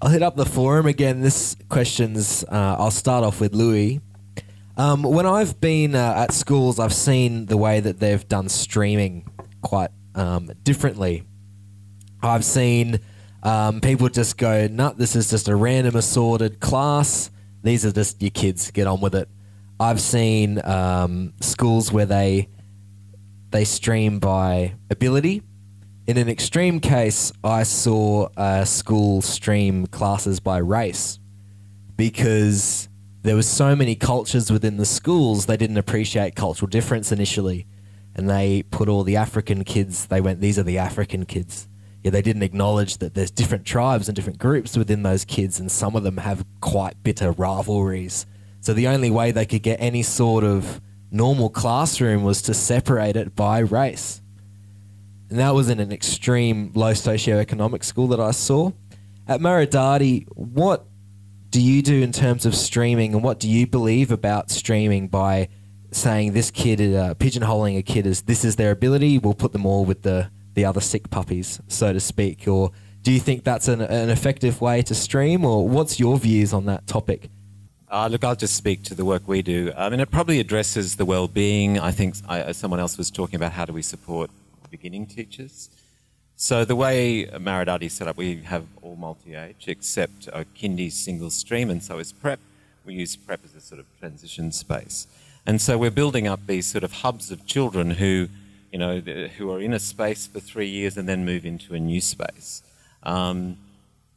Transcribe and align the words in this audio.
I'll 0.00 0.10
hit 0.10 0.22
up 0.22 0.36
the 0.36 0.46
forum 0.46 0.86
again. 0.86 1.20
This 1.20 1.56
question's. 1.68 2.44
Uh, 2.44 2.76
I'll 2.78 2.90
start 2.90 3.24
off 3.24 3.40
with 3.40 3.54
Louis. 3.54 4.00
Um, 4.76 5.02
when 5.02 5.24
I've 5.24 5.60
been 5.60 5.94
uh, 5.94 6.14
at 6.16 6.32
schools, 6.32 6.78
I've 6.78 6.92
seen 6.92 7.46
the 7.46 7.56
way 7.56 7.80
that 7.80 8.00
they've 8.00 8.26
done 8.28 8.48
streaming 8.48 9.30
quite 9.62 9.90
um, 10.14 10.50
differently. 10.62 11.24
I've 12.22 12.44
seen 12.44 13.00
um, 13.42 13.80
people 13.80 14.08
just 14.08 14.36
go, 14.36 14.66
"Nut, 14.66 14.98
this 14.98 15.14
is 15.14 15.30
just 15.30 15.48
a 15.48 15.54
random 15.54 15.94
assorted 15.94 16.58
class. 16.60 17.30
These 17.62 17.86
are 17.86 17.92
just 17.92 18.20
your 18.20 18.30
kids. 18.30 18.70
Get 18.70 18.86
on 18.86 19.00
with 19.00 19.14
it." 19.14 19.28
I've 19.78 20.00
seen 20.00 20.64
um, 20.64 21.34
schools 21.40 21.92
where 21.92 22.06
they 22.06 22.48
they 23.50 23.64
stream 23.64 24.18
by 24.18 24.74
ability. 24.90 25.42
In 26.06 26.18
an 26.18 26.28
extreme 26.28 26.80
case, 26.80 27.32
I 27.42 27.62
saw 27.62 28.28
a 28.36 28.66
school 28.66 29.22
stream 29.22 29.86
classes 29.86 30.38
by 30.38 30.58
race 30.58 31.18
because 31.96 32.90
there 33.22 33.34
was 33.34 33.48
so 33.48 33.74
many 33.74 33.94
cultures 33.94 34.52
within 34.52 34.76
the 34.76 34.84
schools 34.84 35.46
they 35.46 35.56
didn't 35.56 35.78
appreciate 35.78 36.34
cultural 36.36 36.68
difference 36.68 37.10
initially. 37.10 37.66
And 38.14 38.28
they 38.28 38.64
put 38.64 38.90
all 38.90 39.02
the 39.02 39.16
african 39.16 39.64
kids 39.64 40.04
they 40.06 40.20
went 40.20 40.42
these 40.42 40.58
are 40.58 40.62
the 40.62 40.76
african 40.76 41.24
kids. 41.24 41.68
Yeah 42.02 42.10
they 42.10 42.20
didn't 42.20 42.42
acknowledge 42.42 42.98
that 42.98 43.14
there's 43.14 43.30
different 43.30 43.64
tribes 43.64 44.06
and 44.06 44.14
different 44.14 44.38
groups 44.38 44.76
within 44.76 45.04
those 45.04 45.24
kids 45.24 45.58
and 45.58 45.72
some 45.72 45.96
of 45.96 46.02
them 46.02 46.18
have 46.18 46.44
quite 46.60 47.02
bitter 47.02 47.32
rivalries. 47.32 48.26
So 48.60 48.74
the 48.74 48.88
only 48.88 49.10
way 49.10 49.30
they 49.30 49.46
could 49.46 49.62
get 49.62 49.80
any 49.80 50.02
sort 50.02 50.44
of 50.44 50.82
normal 51.10 51.48
classroom 51.48 52.24
was 52.24 52.42
to 52.42 52.52
separate 52.52 53.16
it 53.16 53.34
by 53.34 53.60
race 53.60 54.20
and 55.30 55.38
that 55.38 55.54
was 55.54 55.68
in 55.68 55.80
an 55.80 55.92
extreme 55.92 56.70
low 56.74 56.92
socioeconomic 56.92 57.82
school 57.84 58.08
that 58.08 58.20
i 58.20 58.30
saw 58.30 58.70
at 59.26 59.40
Maridati, 59.40 60.26
what 60.34 60.86
do 61.50 61.60
you 61.60 61.82
do 61.82 62.02
in 62.02 62.12
terms 62.12 62.44
of 62.44 62.54
streaming, 62.54 63.14
and 63.14 63.22
what 63.22 63.40
do 63.40 63.48
you 63.48 63.66
believe 63.66 64.10
about 64.10 64.50
streaming 64.50 65.08
by 65.08 65.48
saying 65.92 66.32
this 66.32 66.50
kid, 66.50 66.80
uh, 66.80 67.14
pigeonholing 67.14 67.78
a 67.78 67.82
kid 67.82 68.06
as 68.06 68.22
this 68.22 68.44
is 68.44 68.56
their 68.56 68.72
ability, 68.72 69.18
we'll 69.18 69.34
put 69.34 69.52
them 69.52 69.64
all 69.64 69.84
with 69.84 70.02
the, 70.02 70.30
the 70.54 70.64
other 70.64 70.80
sick 70.80 71.10
puppies, 71.10 71.60
so 71.68 71.92
to 71.92 72.00
speak? 72.00 72.46
Or 72.48 72.72
do 73.02 73.12
you 73.12 73.20
think 73.20 73.44
that's 73.44 73.68
an, 73.68 73.80
an 73.80 74.10
effective 74.10 74.60
way 74.60 74.82
to 74.82 74.94
stream, 74.94 75.44
or 75.44 75.66
what's 75.66 75.98
your 76.00 76.18
views 76.18 76.52
on 76.52 76.66
that 76.66 76.86
topic? 76.86 77.30
Uh, 77.88 78.08
look, 78.08 78.24
I'll 78.24 78.34
just 78.34 78.56
speak 78.56 78.82
to 78.84 78.94
the 78.94 79.04
work 79.04 79.28
we 79.28 79.40
do. 79.40 79.72
I 79.76 79.88
mean, 79.88 80.00
it 80.00 80.10
probably 80.10 80.40
addresses 80.40 80.96
the 80.96 81.04
well-being. 81.04 81.78
I 81.78 81.92
think 81.92 82.16
I, 82.28 82.50
someone 82.52 82.80
else 82.80 82.98
was 82.98 83.10
talking 83.10 83.36
about 83.36 83.52
how 83.52 83.64
do 83.64 83.72
we 83.72 83.82
support 83.82 84.30
beginning 84.76 85.06
teachers. 85.18 85.56
So 86.36 86.56
the 86.64 86.78
way 86.84 87.00
Maridati 87.48 87.86
is 87.90 87.92
set 87.98 88.08
up, 88.08 88.16
we 88.16 88.30
have 88.54 88.64
all 88.82 88.96
multi-age 88.96 89.64
except 89.74 90.20
a 90.40 90.42
kindy 90.58 90.90
single 90.90 91.30
stream, 91.30 91.70
and 91.72 91.80
so 91.88 91.92
is 92.04 92.12
prep. 92.12 92.40
We 92.86 92.94
use 93.02 93.14
prep 93.26 93.40
as 93.44 93.54
a 93.54 93.60
sort 93.60 93.80
of 93.82 93.86
transition 94.00 94.46
space, 94.64 95.06
and 95.48 95.56
so 95.66 95.72
we're 95.82 95.98
building 96.02 96.26
up 96.32 96.40
these 96.54 96.66
sort 96.74 96.84
of 96.88 96.92
hubs 97.04 97.30
of 97.34 97.38
children 97.54 97.86
who, 98.02 98.14
you 98.72 98.78
know, 98.82 98.94
who 99.36 99.44
are 99.52 99.60
in 99.66 99.72
a 99.72 99.78
space 99.78 100.22
for 100.32 100.40
three 100.40 100.70
years 100.78 100.96
and 100.98 101.06
then 101.10 101.24
move 101.24 101.44
into 101.52 101.70
a 101.74 101.80
new 101.90 102.00
space. 102.00 102.62
Um, 103.14 103.56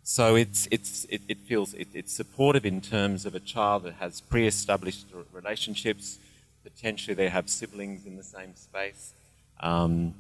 so 0.04 0.36
it's, 0.44 0.68
it's, 0.72 1.06
it, 1.16 1.22
it 1.28 1.40
feels 1.50 1.70
it, 1.74 1.90
it's 1.94 2.14
supportive 2.22 2.66
in 2.74 2.80
terms 2.82 3.26
of 3.28 3.36
a 3.36 3.44
child 3.54 3.84
that 3.84 3.96
has 4.04 4.22
pre-established 4.22 5.06
relationships. 5.40 6.18
Potentially, 6.64 7.16
they 7.22 7.30
have 7.38 7.46
siblings 7.60 8.06
in 8.10 8.16
the 8.22 8.28
same 8.38 8.54
space. 8.56 9.04
Um, 9.60 10.14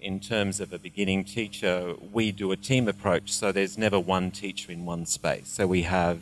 in 0.00 0.20
terms 0.20 0.60
of 0.60 0.72
a 0.72 0.78
beginning 0.78 1.24
teacher, 1.24 1.94
we 2.12 2.32
do 2.32 2.52
a 2.52 2.56
team 2.56 2.88
approach, 2.88 3.32
so 3.32 3.52
there's 3.52 3.78
never 3.78 3.98
one 3.98 4.30
teacher 4.30 4.72
in 4.72 4.84
one 4.84 5.06
space. 5.06 5.48
So 5.48 5.66
we 5.66 5.82
have 5.82 6.20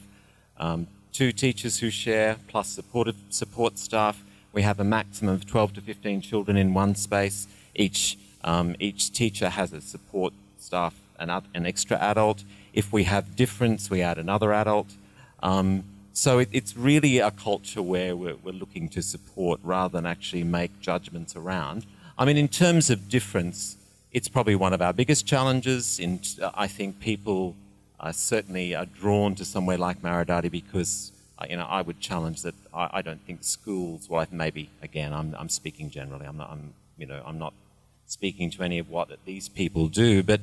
um, 0.59 0.87
two 1.13 1.33
teachers 1.33 1.79
who 1.79 1.91
share, 1.91 2.37
plus 2.49 2.69
supportive 2.69 3.17
support 3.31 3.79
staff. 3.79 4.23
We 4.53 4.63
have 4.63 4.81
a 4.81 4.85
maximum 4.85 5.35
of 5.35 5.47
12 5.47 5.75
to 5.75 5.81
15 5.81 6.21
children 6.21 6.57
in 6.57 6.75
one 6.75 6.95
space. 6.95 7.47
Each, 7.75 8.19
um, 8.45 8.77
each 8.79 9.13
teacher 9.13 9.49
has 9.49 9.73
a 9.73 9.81
support 9.81 10.33
staff, 10.59 10.95
an, 11.19 11.31
an 11.31 11.67
extra 11.67 11.97
adult. 11.99 12.45
If 12.73 12.93
we 12.93 13.05
have 13.05 13.37
difference, 13.37 13.91
we 13.91 14.03
add 14.03 14.19
another 14.19 14.53
adult. 14.53 14.93
Um, 15.43 15.85
so 16.13 16.41
it, 16.41 16.49
it's 16.53 16.77
really 16.77 17.19
a 17.19 17.31
culture 17.31 17.83
where 17.83 18.17
we're, 18.17 18.37
we're 18.37 18.53
looking 18.53 18.89
to 18.91 19.03
support 19.03 19.61
rather 19.63 19.99
than 19.99 20.07
actually 20.07 20.45
make 20.45 20.81
judgments 20.81 21.37
around. 21.37 21.87
I 22.21 22.25
mean, 22.25 22.37
in 22.37 22.49
terms 22.49 22.91
of 22.91 23.09
difference, 23.09 23.77
it's 24.11 24.29
probably 24.29 24.57
one 24.57 24.73
of 24.73 24.83
our 24.83 24.93
biggest 24.93 25.25
challenges. 25.25 26.01
In, 26.01 26.21
I 26.53 26.67
think 26.67 26.99
people 26.99 27.55
are 28.01 28.13
certainly 28.13 28.75
are 28.75 28.87
drawn 28.87 29.37
to 29.37 29.45
somewhere 29.45 29.79
like 29.79 30.03
Maridati 30.03 30.51
because, 30.51 31.13
uh, 31.39 31.47
you 31.49 31.57
know, 31.57 31.67
I 31.67 31.81
would 31.81 32.01
challenge 32.01 32.43
that 32.43 32.57
I, 32.75 32.91
I 32.95 33.03
don't 33.03 33.21
think 33.21 33.45
schools, 33.45 34.09
well, 34.11 34.27
maybe, 34.33 34.69
again, 34.83 35.13
I'm, 35.13 35.37
I'm 35.39 35.49
speaking 35.49 35.91
generally. 35.91 36.27
I'm 36.27 36.37
not, 36.37 36.51
I'm, 36.51 36.75
you 36.97 37.07
know, 37.07 37.23
I'm 37.25 37.39
not 37.39 37.55
speaking 38.07 38.51
to 38.51 38.65
any 38.65 38.81
of 38.81 38.91
what 38.91 39.11
these 39.25 39.49
people 39.49 39.87
do, 39.87 40.25
but 40.25 40.41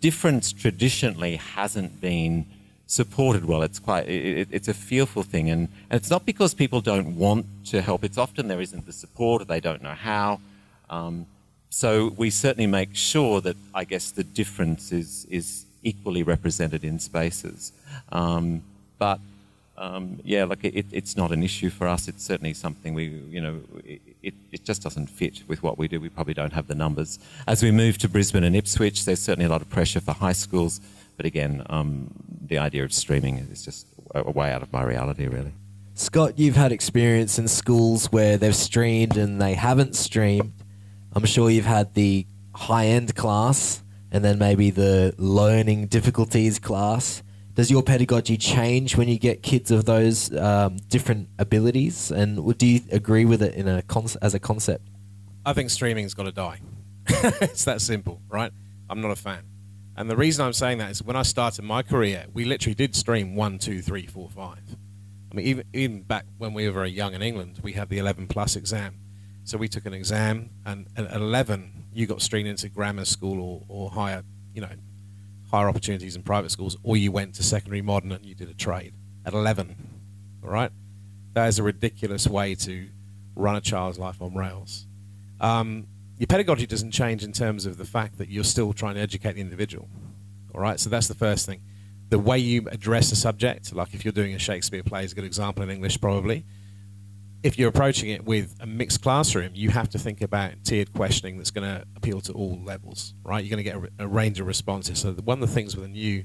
difference 0.00 0.52
traditionally 0.52 1.36
hasn't 1.36 2.00
been 2.00 2.46
supported 2.86 3.44
well. 3.44 3.62
It's 3.62 3.80
quite, 3.80 4.08
it, 4.08 4.46
it's 4.52 4.68
a 4.68 4.74
fearful 4.74 5.24
thing. 5.24 5.50
And, 5.50 5.68
and 5.90 6.00
it's 6.00 6.10
not 6.10 6.24
because 6.24 6.54
people 6.54 6.80
don't 6.80 7.16
want 7.16 7.46
to 7.66 7.82
help. 7.82 8.04
It's 8.04 8.18
often 8.18 8.46
there 8.46 8.60
isn't 8.60 8.86
the 8.86 8.92
support 8.92 9.42
or 9.42 9.44
they 9.44 9.58
don't 9.58 9.82
know 9.82 9.94
how. 9.94 10.40
Um, 10.90 11.26
so 11.70 12.14
we 12.16 12.30
certainly 12.30 12.66
make 12.66 12.94
sure 12.94 13.40
that 13.40 13.56
I 13.74 13.84
guess 13.84 14.10
the 14.10 14.24
difference 14.24 14.92
is, 14.92 15.26
is 15.30 15.66
equally 15.82 16.22
represented 16.22 16.84
in 16.84 16.98
spaces. 16.98 17.72
Um, 18.10 18.62
but 18.98 19.20
um, 19.78 20.18
yeah, 20.24 20.44
like 20.44 20.64
it, 20.64 20.86
it's 20.90 21.16
not 21.16 21.32
an 21.32 21.42
issue 21.42 21.70
for 21.70 21.86
us. 21.86 22.08
It's 22.08 22.24
certainly 22.24 22.54
something 22.54 22.94
we, 22.94 23.06
you 23.28 23.40
know, 23.40 23.60
it, 23.84 24.34
it 24.50 24.64
just 24.64 24.82
doesn't 24.82 25.08
fit 25.08 25.42
with 25.48 25.62
what 25.62 25.78
we 25.78 25.86
do. 25.86 26.00
We 26.00 26.08
probably 26.08 26.34
don't 26.34 26.52
have 26.52 26.66
the 26.66 26.74
numbers. 26.74 27.18
As 27.46 27.62
we 27.62 27.70
move 27.70 27.98
to 27.98 28.08
Brisbane 28.08 28.44
and 28.44 28.56
Ipswich, 28.56 29.04
there's 29.04 29.20
certainly 29.20 29.46
a 29.46 29.50
lot 29.50 29.60
of 29.60 29.68
pressure 29.68 30.00
for 30.00 30.12
high 30.12 30.32
schools. 30.32 30.80
But 31.16 31.26
again, 31.26 31.62
um, 31.68 32.10
the 32.46 32.58
idea 32.58 32.84
of 32.84 32.92
streaming 32.92 33.38
is 33.38 33.64
just 33.64 33.86
a, 34.14 34.22
a 34.22 34.30
way 34.30 34.50
out 34.50 34.62
of 34.62 34.72
my 34.72 34.82
reality, 34.82 35.26
really. 35.26 35.52
Scott, 35.94 36.38
you've 36.38 36.56
had 36.56 36.72
experience 36.72 37.38
in 37.38 37.48
schools 37.48 38.12
where 38.12 38.36
they've 38.36 38.56
streamed 38.56 39.16
and 39.16 39.40
they 39.40 39.54
haven't 39.54 39.94
streamed. 39.94 40.52
I'm 41.16 41.24
sure 41.24 41.48
you've 41.48 41.64
had 41.64 41.94
the 41.94 42.26
high 42.54 42.88
end 42.88 43.14
class 43.14 43.82
and 44.12 44.22
then 44.22 44.38
maybe 44.38 44.68
the 44.68 45.14
learning 45.16 45.86
difficulties 45.86 46.58
class. 46.58 47.22
Does 47.54 47.70
your 47.70 47.82
pedagogy 47.82 48.36
change 48.36 48.98
when 48.98 49.08
you 49.08 49.18
get 49.18 49.42
kids 49.42 49.70
of 49.70 49.86
those 49.86 50.30
um, 50.36 50.76
different 50.88 51.30
abilities? 51.38 52.10
And 52.10 52.58
do 52.58 52.66
you 52.66 52.80
agree 52.92 53.24
with 53.24 53.40
it 53.42 53.54
in 53.54 53.66
a 53.66 53.82
as 54.20 54.34
a 54.34 54.38
concept? 54.38 54.88
I 55.46 55.54
think 55.54 55.70
streaming's 55.70 56.12
got 56.12 56.24
to 56.24 56.32
die. 56.32 56.60
it's 57.08 57.64
that 57.64 57.80
simple, 57.80 58.20
right? 58.28 58.52
I'm 58.90 59.00
not 59.00 59.10
a 59.10 59.16
fan. 59.16 59.42
And 59.96 60.10
the 60.10 60.16
reason 60.18 60.44
I'm 60.44 60.52
saying 60.52 60.76
that 60.78 60.90
is 60.90 61.02
when 61.02 61.16
I 61.16 61.22
started 61.22 61.62
my 61.64 61.80
career, 61.82 62.26
we 62.34 62.44
literally 62.44 62.74
did 62.74 62.94
stream 62.94 63.34
one, 63.34 63.58
two, 63.58 63.80
three, 63.80 64.06
four, 64.06 64.28
five. 64.28 64.76
I 65.32 65.34
mean, 65.34 65.46
even, 65.46 65.64
even 65.72 66.02
back 66.02 66.26
when 66.36 66.52
we 66.52 66.66
were 66.66 66.72
very 66.72 66.90
young 66.90 67.14
in 67.14 67.22
England, 67.22 67.60
we 67.62 67.72
had 67.72 67.88
the 67.88 67.96
11 67.96 68.26
plus 68.26 68.54
exam. 68.54 69.00
So 69.46 69.56
we 69.58 69.68
took 69.68 69.86
an 69.86 69.94
exam, 69.94 70.50
and 70.64 70.88
at 70.96 71.14
11, 71.14 71.84
you 71.94 72.08
got 72.08 72.20
streamed 72.20 72.48
into 72.48 72.68
grammar 72.68 73.04
school 73.04 73.40
or, 73.40 73.62
or 73.68 73.90
higher, 73.90 74.24
you 74.52 74.60
know, 74.60 74.68
higher 75.52 75.68
opportunities 75.68 76.16
in 76.16 76.24
private 76.24 76.50
schools, 76.50 76.76
or 76.82 76.96
you 76.96 77.12
went 77.12 77.36
to 77.36 77.44
secondary 77.44 77.80
modern 77.80 78.10
and 78.10 78.26
you 78.26 78.34
did 78.34 78.50
a 78.50 78.54
trade 78.54 78.92
at 79.24 79.34
11. 79.34 79.76
All 80.42 80.50
right? 80.50 80.72
That 81.34 81.46
is 81.46 81.60
a 81.60 81.62
ridiculous 81.62 82.26
way 82.26 82.56
to 82.56 82.88
run 83.36 83.54
a 83.54 83.60
child's 83.60 84.00
life 84.00 84.20
on 84.20 84.34
rails. 84.34 84.88
Um, 85.40 85.86
your 86.18 86.26
pedagogy 86.26 86.66
doesn't 86.66 86.90
change 86.90 87.22
in 87.22 87.30
terms 87.30 87.66
of 87.66 87.78
the 87.78 87.84
fact 87.84 88.18
that 88.18 88.28
you're 88.28 88.42
still 88.42 88.72
trying 88.72 88.96
to 88.96 89.00
educate 89.00 89.34
the 89.34 89.40
individual. 89.40 89.88
All 90.56 90.60
right? 90.60 90.80
So 90.80 90.90
that's 90.90 91.06
the 91.06 91.14
first 91.14 91.46
thing. 91.46 91.60
The 92.08 92.18
way 92.18 92.38
you 92.38 92.66
address 92.72 93.12
a 93.12 93.16
subject, 93.16 93.72
like 93.72 93.94
if 93.94 94.04
you're 94.04 94.10
doing 94.10 94.34
a 94.34 94.40
Shakespeare 94.40 94.82
play, 94.82 95.04
is 95.04 95.12
a 95.12 95.14
good 95.14 95.24
example 95.24 95.62
in 95.62 95.70
English, 95.70 96.00
probably 96.00 96.44
if 97.46 97.56
you're 97.60 97.68
approaching 97.68 98.10
it 98.10 98.24
with 98.24 98.56
a 98.58 98.66
mixed 98.66 99.02
classroom, 99.02 99.52
you 99.54 99.70
have 99.70 99.88
to 99.88 100.00
think 100.00 100.20
about 100.20 100.52
tiered 100.64 100.92
questioning 100.92 101.38
that's 101.38 101.52
going 101.52 101.62
to 101.62 101.86
appeal 101.94 102.20
to 102.20 102.32
all 102.32 102.60
levels, 102.64 103.14
right? 103.22 103.44
You're 103.44 103.56
going 103.56 103.64
to 103.64 103.70
get 103.86 103.92
a, 104.00 104.04
a, 104.04 104.08
range 104.08 104.40
of 104.40 104.48
responses. 104.48 104.98
So 104.98 105.12
one 105.12 105.40
of 105.40 105.48
the 105.48 105.54
things 105.54 105.76
with 105.76 105.84
a 105.84 105.88
new 105.88 106.24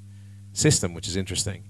system, 0.54 0.96
which 0.96 1.08
is 1.08 1.16
interesting, 1.16 1.70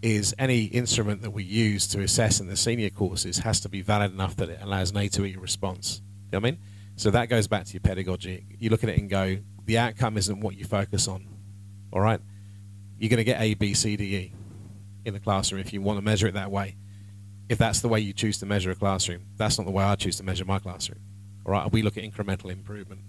is 0.00 0.34
any 0.38 0.64
instrument 0.64 1.20
that 1.20 1.32
we 1.32 1.44
use 1.44 1.86
to 1.88 2.00
assess 2.00 2.40
in 2.40 2.46
the 2.46 2.56
senior 2.56 2.88
courses 2.88 3.36
has 3.40 3.60
to 3.60 3.68
be 3.68 3.82
valid 3.82 4.12
enough 4.12 4.34
that 4.36 4.48
it 4.48 4.60
allows 4.62 4.92
an 4.92 4.96
A 4.96 5.08
to 5.08 5.26
E 5.26 5.36
response. 5.36 6.00
You 6.32 6.32
know 6.32 6.38
what 6.38 6.48
I 6.48 6.50
mean? 6.52 6.60
So 6.96 7.10
that 7.10 7.28
goes 7.28 7.46
back 7.46 7.66
to 7.66 7.74
your 7.74 7.80
pedagogy. 7.80 8.46
You 8.58 8.70
look 8.70 8.82
at 8.82 8.88
it 8.88 8.98
and 8.98 9.10
go, 9.10 9.36
the 9.66 9.76
outcome 9.76 10.16
isn't 10.16 10.40
what 10.40 10.56
you 10.56 10.64
focus 10.64 11.06
on, 11.06 11.28
all 11.92 12.00
right? 12.00 12.20
You're 12.98 13.10
going 13.10 13.18
to 13.18 13.24
get 13.24 13.42
A, 13.42 13.52
B, 13.52 13.74
C, 13.74 13.94
D, 13.96 14.16
E 14.16 14.32
in 15.04 15.12
the 15.12 15.20
classroom 15.20 15.60
if 15.60 15.74
you 15.74 15.82
want 15.82 15.98
to 15.98 16.02
measure 16.02 16.26
it 16.26 16.32
that 16.32 16.50
way 16.50 16.76
if 17.48 17.58
that's 17.58 17.80
the 17.80 17.88
way 17.88 18.00
you 18.00 18.12
choose 18.12 18.38
to 18.38 18.46
measure 18.46 18.70
a 18.70 18.74
classroom, 18.74 19.22
that's 19.36 19.58
not 19.58 19.64
the 19.64 19.72
way 19.72 19.84
I 19.84 19.94
choose 19.94 20.16
to 20.16 20.24
measure 20.24 20.44
my 20.44 20.58
classroom. 20.58 21.00
All 21.44 21.52
right, 21.52 21.70
we 21.70 21.82
look 21.82 21.96
at 21.96 22.04
incremental 22.04 22.50
improvement. 22.50 23.02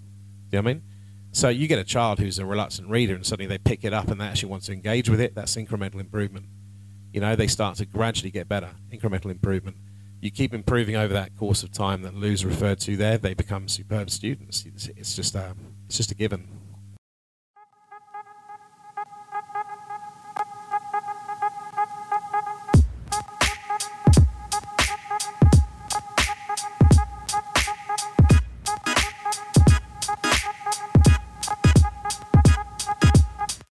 Do 0.50 0.58
you 0.58 0.64
know 0.64 0.70
I 0.70 0.74
mean? 0.74 0.84
So 1.32 1.50
you 1.50 1.68
get 1.68 1.80
a 1.80 1.84
child 1.84 2.20
who's 2.20 2.40
a 2.40 2.46
reluctant 2.46 2.90
reader, 2.90 3.16
and 3.16 3.26
suddenly 3.26 3.48
they 3.48 3.58
pick 3.58 3.84
it 3.84 3.94
up 3.94 4.10
and 4.10 4.22
they 4.22 4.26
actually 4.26 4.50
want 4.50 4.64
to 4.64 4.74
engage 4.74 5.10
with 5.10 5.20
it. 5.20 5.36
That's 5.36 5.56
incremental 5.56 6.00
improvement. 6.00 6.46
You 7.14 7.22
know, 7.22 7.36
they 7.36 7.48
start 7.48 7.78
to 7.78 7.86
gradually 7.86 8.32
get 8.32 8.48
better. 8.48 8.72
Incremental 8.92 9.32
improvement. 9.32 9.78
You 10.22 10.32
keep 10.32 10.54
improving 10.54 10.96
over 10.96 11.14
that 11.14 11.36
course 11.38 11.64
of 11.64 11.72
time 11.72 12.02
that 12.04 12.16
Lou's 12.16 12.44
referred 12.44 12.80
to 12.82 12.98
there. 12.98 13.18
They 13.18 13.34
become 13.34 13.68
superb 13.68 14.10
students. 14.10 14.66
It's, 14.66 14.88
it's 14.88 15.16
just 15.16 15.36
a, 15.36 15.56
it's 15.86 15.98
just 15.98 16.12
a 16.12 16.16
given. 16.16 16.48